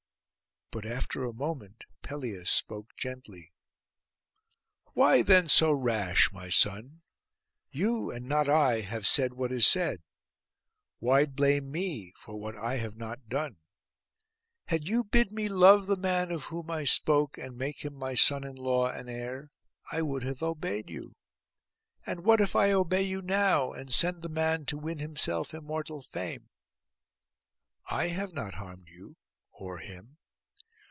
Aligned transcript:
But 0.73 0.85
after 0.85 1.25
a 1.25 1.33
moment 1.33 1.83
Pelias 2.01 2.49
spoke 2.49 2.95
gently, 2.95 3.51
'Why 4.93 5.21
then 5.21 5.49
so 5.49 5.73
rash, 5.73 6.31
my 6.31 6.49
son? 6.49 7.01
You, 7.71 8.09
and 8.09 8.25
not 8.25 8.47
I, 8.47 8.79
have 8.79 9.05
said 9.05 9.33
what 9.33 9.51
is 9.51 9.67
said; 9.67 10.01
why 10.99 11.25
blame 11.25 11.69
me 11.73 12.13
for 12.15 12.39
what 12.39 12.55
I 12.55 12.75
have 12.77 12.95
not 12.95 13.27
done? 13.27 13.57
Had 14.67 14.87
you 14.87 15.03
bid 15.03 15.33
me 15.33 15.49
love 15.49 15.87
the 15.87 15.97
man 15.97 16.31
of 16.31 16.43
whom 16.43 16.71
I 16.71 16.85
spoke, 16.85 17.37
and 17.37 17.57
make 17.57 17.83
him 17.83 17.93
my 17.95 18.15
son 18.15 18.45
in 18.45 18.55
law 18.55 18.89
and 18.89 19.09
heir, 19.09 19.49
I 19.91 20.01
would 20.01 20.23
have 20.23 20.41
obeyed 20.41 20.89
you; 20.89 21.17
and 22.05 22.23
what 22.23 22.39
if 22.39 22.55
I 22.55 22.71
obey 22.71 23.01
you 23.03 23.21
now, 23.21 23.73
and 23.73 23.91
send 23.91 24.21
the 24.21 24.29
man 24.29 24.65
to 24.67 24.77
win 24.77 24.99
himself 24.99 25.53
immortal 25.53 26.01
fame? 26.01 26.49
I 27.89 28.07
have 28.07 28.31
not 28.31 28.53
harmed 28.53 28.87
you, 28.87 29.17
or 29.51 29.79
him. 29.79 30.17